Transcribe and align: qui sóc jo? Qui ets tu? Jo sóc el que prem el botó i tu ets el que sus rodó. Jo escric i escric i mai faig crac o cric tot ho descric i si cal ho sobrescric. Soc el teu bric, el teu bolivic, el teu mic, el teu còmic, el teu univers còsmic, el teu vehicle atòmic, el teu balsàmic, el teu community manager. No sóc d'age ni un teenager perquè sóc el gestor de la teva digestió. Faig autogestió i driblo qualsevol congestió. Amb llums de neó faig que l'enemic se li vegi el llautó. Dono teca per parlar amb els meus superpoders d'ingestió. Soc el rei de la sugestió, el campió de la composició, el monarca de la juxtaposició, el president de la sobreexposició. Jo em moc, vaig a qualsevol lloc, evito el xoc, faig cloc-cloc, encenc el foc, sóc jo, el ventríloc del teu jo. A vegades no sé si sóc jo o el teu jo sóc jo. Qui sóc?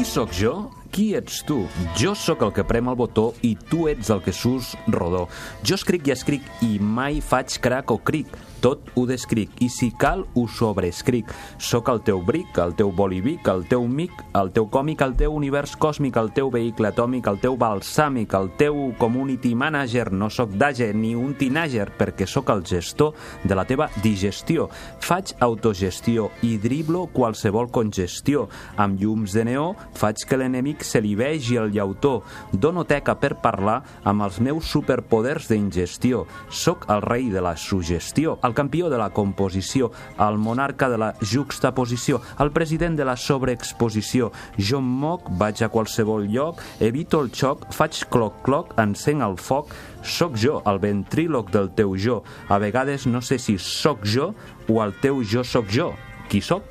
qui 0.00 0.06
sóc 0.06 0.32
jo? 0.32 0.70
Qui 0.90 1.12
ets 1.14 1.44
tu? 1.46 1.60
Jo 1.94 2.16
sóc 2.18 2.42
el 2.42 2.50
que 2.54 2.64
prem 2.66 2.90
el 2.90 2.98
botó 2.98 3.30
i 3.46 3.52
tu 3.70 3.86
ets 3.90 4.10
el 4.10 4.22
que 4.24 4.34
sus 4.34 4.74
rodó. 4.90 5.28
Jo 5.62 5.78
escric 5.78 6.10
i 6.10 6.14
escric 6.16 6.48
i 6.66 6.78
mai 6.82 7.20
faig 7.22 7.60
crac 7.62 7.94
o 7.94 8.00
cric 8.02 8.34
tot 8.60 8.90
ho 8.94 9.06
descric 9.08 9.56
i 9.64 9.68
si 9.72 9.90
cal 9.96 10.26
ho 10.36 10.44
sobrescric. 10.48 11.30
Soc 11.60 11.88
el 11.92 12.02
teu 12.04 12.20
bric, 12.24 12.58
el 12.60 12.74
teu 12.76 12.92
bolivic, 12.92 13.48
el 13.48 13.64
teu 13.68 13.86
mic, 13.88 14.12
el 14.36 14.52
teu 14.52 14.68
còmic, 14.70 15.00
el 15.04 15.16
teu 15.16 15.34
univers 15.34 15.72
còsmic, 15.80 16.18
el 16.20 16.30
teu 16.36 16.50
vehicle 16.52 16.90
atòmic, 16.92 17.28
el 17.30 17.40
teu 17.40 17.56
balsàmic, 17.60 18.36
el 18.36 18.50
teu 18.60 18.90
community 19.00 19.54
manager. 19.56 20.10
No 20.12 20.30
sóc 20.30 20.52
d'age 20.60 20.90
ni 20.94 21.14
un 21.16 21.34
teenager 21.40 21.88
perquè 21.98 22.28
sóc 22.28 22.52
el 22.52 22.64
gestor 22.68 23.16
de 23.44 23.56
la 23.56 23.64
teva 23.64 23.88
digestió. 24.04 24.68
Faig 25.00 25.34
autogestió 25.40 26.28
i 26.44 26.56
driblo 26.60 27.06
qualsevol 27.14 27.70
congestió. 27.72 28.48
Amb 28.76 29.00
llums 29.00 29.32
de 29.36 29.46
neó 29.48 29.72
faig 29.96 30.26
que 30.28 30.36
l'enemic 30.36 30.79
se 30.86 31.00
li 31.00 31.14
vegi 31.18 31.56
el 31.60 31.72
llautó. 31.72 32.22
Dono 32.52 32.84
teca 32.88 33.16
per 33.20 33.36
parlar 33.42 33.80
amb 34.04 34.24
els 34.26 34.40
meus 34.40 34.68
superpoders 34.70 35.48
d'ingestió. 35.50 36.24
Soc 36.48 36.86
el 36.90 37.02
rei 37.02 37.30
de 37.30 37.42
la 37.44 37.56
sugestió, 37.56 38.38
el 38.44 38.54
campió 38.54 38.90
de 38.90 38.98
la 38.98 39.10
composició, 39.10 39.90
el 40.18 40.38
monarca 40.38 40.88
de 40.88 40.98
la 40.98 41.12
juxtaposició, 41.20 42.20
el 42.38 42.52
president 42.52 42.96
de 42.98 43.04
la 43.04 43.16
sobreexposició. 43.16 44.30
Jo 44.58 44.80
em 44.80 44.90
moc, 45.04 45.30
vaig 45.40 45.62
a 45.64 45.70
qualsevol 45.72 46.28
lloc, 46.30 46.60
evito 46.80 47.20
el 47.22 47.32
xoc, 47.34 47.68
faig 47.74 48.04
cloc-cloc, 48.10 48.76
encenc 48.80 49.24
el 49.24 49.38
foc, 49.40 49.74
sóc 50.02 50.36
jo, 50.38 50.60
el 50.66 50.80
ventríloc 50.82 51.50
del 51.54 51.70
teu 51.76 51.96
jo. 51.96 52.22
A 52.48 52.58
vegades 52.58 53.06
no 53.06 53.20
sé 53.20 53.38
si 53.38 53.58
sóc 53.58 54.04
jo 54.04 54.32
o 54.68 54.82
el 54.84 54.94
teu 55.00 55.24
jo 55.24 55.44
sóc 55.44 55.70
jo. 55.70 55.92
Qui 56.30 56.40
sóc? 56.40 56.62